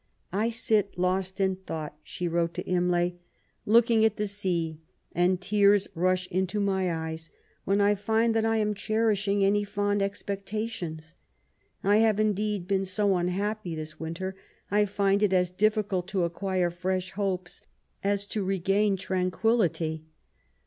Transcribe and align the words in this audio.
"I 0.33 0.49
sit, 0.49 0.97
lost 0.97 1.39
in 1.39 1.55
thought,*' 1.57 1.93
she 2.03 2.27
140 2.27 2.63
MART 2.63 2.65
WOLLSTOKBCRAFT 2.65 2.89
GODWIN. 2.89 2.89
wrote 2.89 3.05
to 3.05 3.05
IwHaj, 3.05 3.17
looking 3.71 4.05
at 4.05 4.15
the 4.15 4.27
sea, 4.27 4.81
and 5.11 5.39
tears 5.39 5.87
msli 5.95 6.27
into 6.29 6.59
my 6.59 6.91
eyes 6.91 7.29
when 7.65 7.79
I 7.81 7.93
find 7.93 8.35
that 8.35 8.43
I 8.43 8.57
am 8.57 8.73
cherishing 8.73 9.45
any 9.45 9.63
fond 9.63 10.01
expectations. 10.01 11.13
I 11.83 11.97
have 11.97 12.19
indeed 12.19 12.67
been 12.67 12.83
so 12.85 13.15
unhappy 13.15 13.75
this 13.75 13.93
winter^ 13.93 14.33
I 14.71 14.85
find 14.85 15.21
it 15.21 15.33
as 15.33 15.51
di£Bcalt 15.51 16.07
to 16.07 16.23
acquire 16.23 16.71
fresh 16.71 17.11
hopes 17.11 17.61
as 18.03 18.25
to 18.25 18.43
regain 18.43 18.97
tranquillity. 18.97 20.03